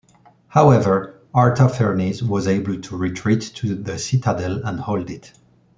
[0.47, 5.31] However, Artaphernes was able to retreat to the citadel and hold it.